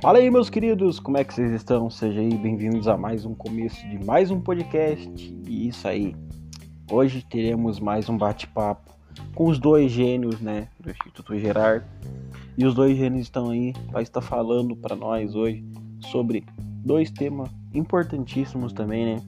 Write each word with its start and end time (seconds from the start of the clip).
Fala 0.00 0.16
aí, 0.16 0.30
meus 0.30 0.48
queridos, 0.48 0.98
como 0.98 1.18
é 1.18 1.24
que 1.24 1.34
vocês 1.34 1.52
estão? 1.52 1.90
Sejam 1.90 2.22
aí 2.22 2.34
bem-vindos 2.34 2.88
a 2.88 2.96
mais 2.96 3.26
um 3.26 3.34
começo 3.34 3.86
de 3.86 4.02
mais 4.02 4.30
um 4.30 4.40
podcast. 4.40 5.08
E 5.46 5.68
isso 5.68 5.86
aí, 5.86 6.16
hoje 6.90 7.22
teremos 7.22 7.78
mais 7.78 8.08
um 8.08 8.16
bate-papo 8.16 8.90
com 9.34 9.48
os 9.48 9.58
dois 9.58 9.92
gênios, 9.92 10.40
né, 10.40 10.68
do 10.80 10.90
Instituto 10.90 11.38
Gerard. 11.38 11.84
E 12.56 12.64
os 12.64 12.74
dois 12.74 12.96
gênios 12.96 13.22
estão 13.22 13.50
aí 13.50 13.74
para 13.90 14.00
estar 14.00 14.22
falando 14.22 14.74
para 14.74 14.96
nós 14.96 15.34
hoje 15.34 15.62
sobre 16.10 16.44
dois 16.82 17.10
temas 17.10 17.50
importantíssimos 17.74 18.72
também, 18.72 19.04
né, 19.04 19.22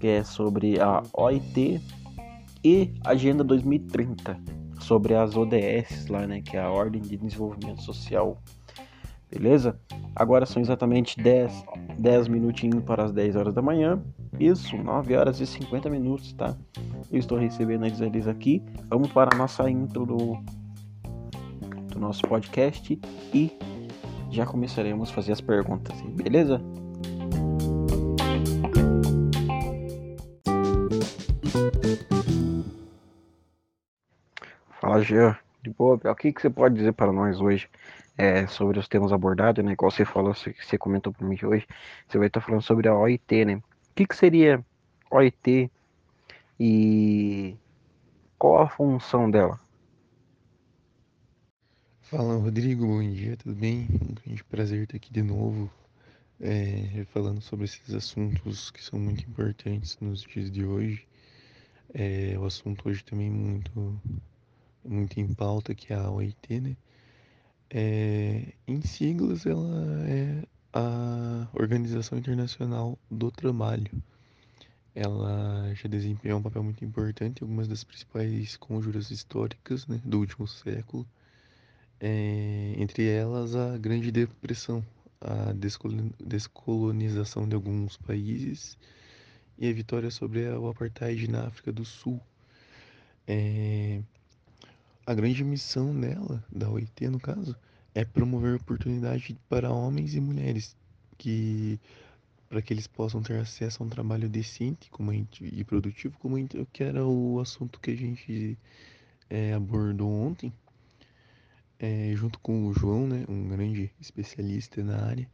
que 0.00 0.06
é 0.06 0.24
sobre 0.24 0.80
a 0.80 1.02
OIT 1.12 1.80
e 2.64 2.90
Agenda 3.04 3.44
2030, 3.44 4.40
sobre 4.86 5.14
as 5.14 5.36
ODS 5.36 6.06
lá, 6.08 6.26
né, 6.26 6.40
que 6.40 6.56
é 6.56 6.60
a 6.60 6.70
Ordem 6.70 7.02
de 7.02 7.16
Desenvolvimento 7.16 7.82
Social 7.82 8.40
beleza? 9.30 9.78
Agora 10.14 10.46
são 10.46 10.62
exatamente 10.62 11.20
10, 11.20 11.64
10 11.98 12.28
minutinhos 12.28 12.82
para 12.84 13.04
as 13.04 13.12
10 13.12 13.36
horas 13.36 13.54
da 13.54 13.62
manhã. 13.62 14.00
Isso, 14.38 14.76
9 14.76 15.14
horas 15.16 15.40
e 15.40 15.46
50 15.46 15.90
minutos, 15.90 16.32
tá? 16.32 16.56
Eu 17.10 17.18
estou 17.18 17.38
recebendo 17.38 17.84
eles, 17.84 18.00
eles 18.00 18.26
aqui. 18.26 18.62
Vamos 18.88 19.12
para 19.12 19.34
a 19.34 19.38
nossa 19.38 19.68
intro 19.70 20.06
do, 20.06 20.38
do 21.92 21.98
nosso 21.98 22.22
podcast 22.22 22.98
e 23.34 23.52
já 24.30 24.46
começaremos 24.46 25.10
a 25.10 25.12
fazer 25.12 25.32
as 25.32 25.40
perguntas, 25.40 26.00
beleza? 26.02 26.60
Fala, 34.96 35.04
Jean. 35.04 35.38
De 35.62 35.68
boa, 35.70 36.00
o 36.02 36.14
que, 36.14 36.32
que 36.32 36.40
você 36.40 36.48
pode 36.48 36.76
dizer 36.76 36.92
para 36.92 37.12
nós 37.12 37.38
hoje 37.38 37.68
é, 38.16 38.46
sobre 38.46 38.78
os 38.78 38.88
temas 38.88 39.12
abordados, 39.12 39.62
né? 39.62 39.72
Igual 39.72 39.90
você 39.90 40.06
falou, 40.06 40.32
você, 40.32 40.78
comentou 40.78 41.12
para 41.12 41.26
mim 41.26 41.36
hoje, 41.42 41.66
você 42.08 42.16
vai 42.16 42.28
estar 42.28 42.40
falando 42.40 42.62
sobre 42.62 42.88
a 42.88 42.96
OIT, 42.96 43.44
né? 43.44 43.56
O 43.56 43.62
que, 43.94 44.06
que 44.06 44.16
seria 44.16 44.64
OIT 45.10 45.70
e 46.58 47.56
qual 48.38 48.62
a 48.62 48.68
função 48.68 49.30
dela? 49.30 49.60
Fala, 52.00 52.36
Rodrigo, 52.36 52.86
bom 52.86 53.02
dia, 53.02 53.36
tudo 53.36 53.54
bem? 53.54 53.88
Um 53.90 54.14
grande 54.14 54.44
prazer 54.44 54.84
estar 54.84 54.96
aqui 54.96 55.12
de 55.12 55.22
novo, 55.22 55.70
é, 56.40 57.04
falando 57.12 57.42
sobre 57.42 57.66
esses 57.66 57.92
assuntos 57.92 58.70
que 58.70 58.82
são 58.82 58.98
muito 58.98 59.28
importantes 59.28 59.98
nos 60.00 60.22
dias 60.22 60.50
de 60.50 60.64
hoje. 60.64 61.06
É, 61.92 62.34
o 62.38 62.46
assunto 62.46 62.88
hoje 62.88 63.04
também 63.04 63.30
muito, 63.30 64.00
muito 64.86 65.18
em 65.20 65.32
pauta, 65.34 65.74
que 65.74 65.92
é 65.92 65.96
a 65.96 66.10
OIT, 66.10 66.60
né? 66.60 66.76
É, 67.68 68.52
em 68.66 68.80
siglas, 68.82 69.44
ela 69.44 70.08
é 70.08 70.42
a 70.72 71.48
Organização 71.54 72.18
Internacional 72.18 72.98
do 73.10 73.30
Trabalho. 73.30 73.90
Ela 74.94 75.72
já 75.74 75.88
desempenhou 75.88 76.38
um 76.38 76.42
papel 76.42 76.62
muito 76.62 76.84
importante 76.84 77.40
em 77.40 77.44
algumas 77.44 77.68
das 77.68 77.84
principais 77.84 78.56
conjuras 78.56 79.10
históricas 79.10 79.86
né, 79.86 80.00
do 80.04 80.18
último 80.18 80.46
século, 80.46 81.06
é, 82.00 82.74
entre 82.78 83.08
elas 83.08 83.54
a 83.54 83.76
Grande 83.76 84.10
Depressão, 84.10 84.84
a 85.20 85.52
descolonização 86.24 87.48
de 87.48 87.54
alguns 87.54 87.96
países 87.96 88.78
e 89.58 89.68
a 89.68 89.72
vitória 89.72 90.10
sobre 90.10 90.48
o 90.48 90.68
apartheid 90.68 91.28
na 91.28 91.46
África 91.46 91.72
do 91.72 91.84
Sul. 91.84 92.20
É, 93.26 94.00
a 95.06 95.14
grande 95.14 95.44
missão 95.44 95.98
dela, 95.98 96.44
da 96.50 96.68
OIT 96.68 97.08
no 97.08 97.20
caso, 97.20 97.56
é 97.94 98.04
promover 98.04 98.56
oportunidade 98.56 99.38
para 99.48 99.70
homens 99.70 100.14
e 100.16 100.20
mulheres 100.20 100.76
que 101.16 101.80
para 102.48 102.62
que 102.62 102.72
eles 102.72 102.86
possam 102.86 103.22
ter 103.22 103.38
acesso 103.40 103.82
a 103.82 103.86
um 103.86 103.88
trabalho 103.88 104.28
decente 104.28 104.88
como 104.90 105.12
gente, 105.12 105.44
e 105.44 105.64
produtivo, 105.64 106.16
como 106.18 106.38
gente, 106.38 106.64
que 106.72 106.82
era 106.82 107.04
o 107.04 107.40
assunto 107.40 107.80
que 107.80 107.90
a 107.90 107.96
gente 107.96 108.56
é, 109.28 109.52
abordou 109.52 110.08
ontem, 110.08 110.52
é, 111.78 112.12
junto 112.14 112.38
com 112.38 112.66
o 112.66 112.72
João, 112.72 113.06
né, 113.06 113.24
um 113.28 113.48
grande 113.48 113.90
especialista 114.00 114.82
na 114.84 114.96
área, 115.06 115.28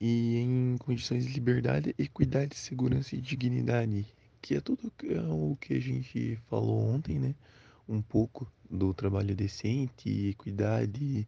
e 0.00 0.38
em 0.38 0.76
condições 0.78 1.26
de 1.26 1.32
liberdade, 1.34 1.94
equidade, 1.98 2.56
segurança 2.56 3.14
e 3.14 3.20
dignidade, 3.20 4.06
que 4.40 4.54
é 4.54 4.60
tudo 4.60 4.90
é 5.04 5.20
o 5.20 5.56
que 5.60 5.74
a 5.74 5.80
gente 5.80 6.38
falou 6.48 6.94
ontem, 6.94 7.18
né, 7.18 7.34
um 7.86 8.00
pouco 8.00 8.50
do 8.70 8.92
trabalho 8.94 9.34
decente, 9.34 10.28
equidade, 10.28 11.26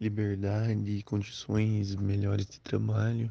liberdade, 0.00 1.02
condições 1.04 1.94
melhores 1.96 2.46
de 2.46 2.60
trabalho. 2.60 3.30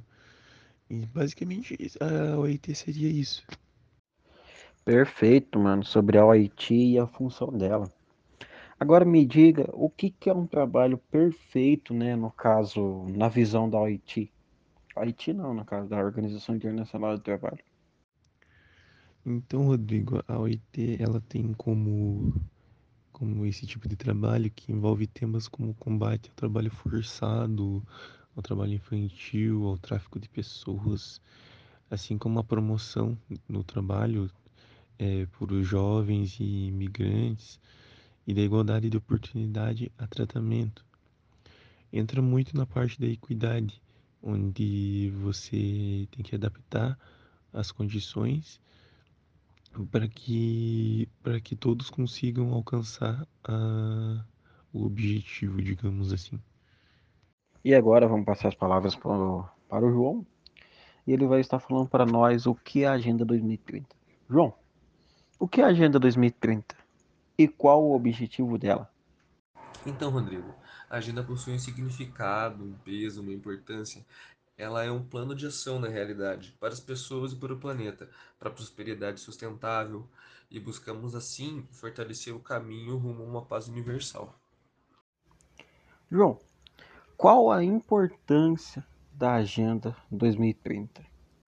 E 0.89 1.05
basicamente 1.07 1.77
a 1.99 2.37
OIT 2.37 2.75
seria 2.75 3.09
isso. 3.09 3.45
Perfeito, 4.83 5.59
mano, 5.59 5.83
sobre 5.83 6.17
a 6.17 6.25
OIT 6.25 6.73
e 6.73 6.99
a 6.99 7.07
função 7.07 7.49
dela. 7.49 7.91
Agora 8.79 9.05
me 9.05 9.25
diga, 9.25 9.69
o 9.73 9.89
que, 9.89 10.09
que 10.09 10.29
é 10.29 10.33
um 10.33 10.45
trabalho 10.45 10.97
perfeito, 10.97 11.93
né, 11.93 12.15
no 12.15 12.29
caso, 12.29 13.05
na 13.09 13.27
visão 13.27 13.69
da 13.69 13.79
OIT? 13.79 14.31
OIT 14.95 15.33
não, 15.33 15.53
no 15.53 15.65
caso 15.65 15.89
da 15.89 15.97
Organização 15.97 16.55
Internacional 16.55 17.17
do 17.17 17.23
Trabalho. 17.23 17.63
Então, 19.25 19.65
Rodrigo, 19.65 20.23
a 20.27 20.37
OIT 20.37 20.97
ela 20.99 21.19
tem 21.21 21.51
como 21.53 22.33
como 23.15 23.45
esse 23.45 23.65
tipo 23.65 23.87
de 23.87 23.95
trabalho 23.95 24.51
que 24.51 24.73
envolve 24.73 25.07
temas 25.07 25.47
como 25.47 25.73
combate 25.75 26.27
ao 26.27 26.35
trabalho 26.35 26.69
forçado, 26.69 27.81
ao 28.35 28.43
trabalho 28.43 28.73
infantil, 28.73 29.67
ao 29.67 29.77
tráfico 29.77 30.19
de 30.19 30.27
pessoas, 30.27 31.21
assim 31.89 32.17
como 32.17 32.39
a 32.39 32.43
promoção 32.43 33.17
no 33.47 33.63
trabalho 33.63 34.29
é, 34.99 35.25
por 35.27 35.49
jovens 35.63 36.37
e 36.41 36.67
imigrantes 36.67 37.57
e 38.27 38.33
da 38.33 38.41
igualdade 38.41 38.89
de 38.89 38.97
oportunidade 38.97 39.89
a 39.97 40.05
tratamento. 40.05 40.83
Entra 41.93 42.21
muito 42.21 42.57
na 42.57 42.65
parte 42.65 42.99
da 42.99 43.07
equidade, 43.07 43.81
onde 44.21 45.13
você 45.21 46.05
tem 46.11 46.21
que 46.21 46.35
adaptar 46.35 46.99
as 47.53 47.71
condições 47.71 48.59
para 49.91 50.07
que 50.07 51.09
para 51.21 51.39
que 51.41 51.55
todos 51.55 51.89
consigam 51.89 52.53
alcançar 52.53 53.27
a, 53.43 54.23
o 54.71 54.85
objetivo, 54.85 55.61
digamos 55.61 56.13
assim. 56.13 56.39
E 57.63 57.73
agora 57.73 58.07
vamos 58.07 58.25
passar 58.25 58.49
as 58.49 58.55
palavras 58.55 58.95
para 58.95 59.11
o, 59.11 59.49
para 59.67 59.85
o 59.85 59.91
João 59.91 60.25
e 61.07 61.13
ele 61.13 61.25
vai 61.25 61.39
estar 61.39 61.59
falando 61.59 61.89
para 61.89 62.05
nós 62.05 62.45
o 62.45 62.53
que 62.53 62.83
é 62.83 62.87
a 62.87 62.93
Agenda 62.93 63.25
2030. 63.25 63.87
João, 64.29 64.53
o 65.39 65.47
que 65.47 65.61
é 65.61 65.63
a 65.63 65.67
Agenda 65.67 65.99
2030 65.99 66.75
e 67.37 67.47
qual 67.47 67.83
o 67.83 67.95
objetivo 67.95 68.57
dela? 68.57 68.89
Então, 69.85 70.09
Rodrigo, 70.09 70.53
a 70.89 70.97
agenda 70.97 71.23
possui 71.23 71.53
um 71.53 71.59
significado, 71.59 72.63
um 72.63 72.73
peso, 72.83 73.21
uma 73.21 73.33
importância 73.33 74.03
ela 74.57 74.83
é 74.83 74.91
um 74.91 75.03
plano 75.03 75.35
de 75.35 75.47
ação 75.47 75.79
na 75.79 75.87
realidade, 75.87 76.55
para 76.59 76.73
as 76.73 76.79
pessoas 76.79 77.33
e 77.33 77.35
para 77.35 77.53
o 77.53 77.59
planeta, 77.59 78.09
para 78.39 78.49
a 78.49 78.51
prosperidade 78.51 79.19
sustentável, 79.19 80.07
e 80.49 80.59
buscamos 80.59 81.15
assim 81.15 81.67
fortalecer 81.71 82.33
o 82.33 82.39
caminho 82.39 82.97
rumo 82.97 83.23
a 83.23 83.25
uma 83.25 83.45
paz 83.45 83.67
universal. 83.67 84.39
João, 86.09 86.39
qual 87.17 87.51
a 87.51 87.63
importância 87.63 88.85
da 89.11 89.35
Agenda 89.35 89.95
2030? 90.11 91.03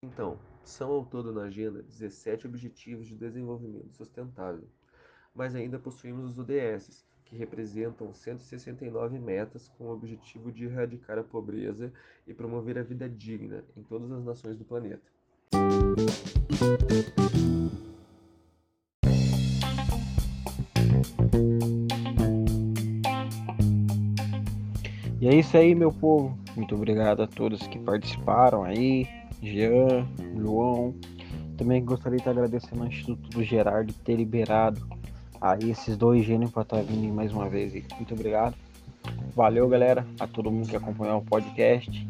Então, 0.03 0.39
são 0.63 0.91
ao 0.91 1.05
todo 1.05 1.33
na 1.33 1.43
agenda 1.43 1.81
17 1.81 2.47
Objetivos 2.47 3.07
de 3.07 3.15
Desenvolvimento 3.15 3.93
Sustentável, 3.93 4.67
mas 5.33 5.55
ainda 5.55 5.79
possuímos 5.79 6.31
os 6.31 6.37
ODS, 6.37 7.05
que 7.33 7.39
representam 7.39 8.13
169 8.13 9.17
metas 9.17 9.67
com 9.67 9.85
o 9.85 9.91
objetivo 9.91 10.51
de 10.51 10.65
erradicar 10.65 11.17
a 11.17 11.23
pobreza 11.23 11.91
e 12.27 12.33
promover 12.33 12.77
a 12.77 12.83
vida 12.83 13.09
digna 13.09 13.63
em 13.75 13.81
todas 13.81 14.11
as 14.11 14.23
nações 14.23 14.55
do 14.55 14.63
planeta. 14.63 15.01
E 25.19 25.27
é 25.27 25.35
isso 25.35 25.57
aí, 25.57 25.73
meu 25.73 25.91
povo. 25.91 26.37
Muito 26.55 26.75
obrigado 26.75 27.23
a 27.23 27.27
todos 27.27 27.65
que 27.65 27.79
participaram 27.79 28.63
aí, 28.63 29.07
Jean, 29.41 30.07
João. 30.37 30.93
Também 31.57 31.83
gostaria 31.83 32.19
de 32.19 32.29
agradecer 32.29 32.77
ao 32.77 32.85
Instituto 32.85 33.29
do 33.29 33.43
Gerardo 33.43 33.91
ter 33.93 34.17
liberado 34.17 34.85
aí 35.43 35.71
esses 35.71 35.97
dois 35.97 36.25
gênios 36.25 36.51
para 36.51 36.61
estar 36.63 36.77
tá 36.77 36.83
vindo 36.83 37.13
mais 37.13 37.33
uma 37.33 37.49
vez. 37.49 37.73
Muito 37.97 38.13
obrigado. 38.13 38.55
Valeu, 39.35 39.67
galera, 39.67 40.07
a 40.17 40.25
todo 40.25 40.49
mundo 40.49 40.69
que 40.69 40.75
acompanhou 40.75 41.19
o 41.19 41.25
podcast. 41.25 42.07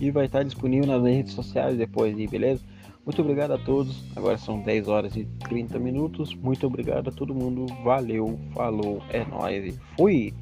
E 0.00 0.10
vai 0.10 0.26
estar 0.26 0.42
disponível 0.42 0.86
nas 0.86 1.02
redes 1.02 1.32
sociais 1.32 1.78
depois, 1.78 2.14
beleza? 2.28 2.60
Muito 3.04 3.22
obrigado 3.22 3.52
a 3.52 3.58
todos. 3.58 4.04
Agora 4.16 4.36
são 4.36 4.60
10 4.60 4.88
horas 4.88 5.16
e 5.16 5.24
30 5.48 5.78
minutos. 5.78 6.34
Muito 6.34 6.66
obrigado 6.66 7.08
a 7.08 7.12
todo 7.12 7.32
mundo. 7.32 7.72
Valeu, 7.84 8.38
falou, 8.52 9.00
é 9.10 9.24
nóis 9.24 9.64
e 9.64 9.78
fui! 9.96 10.34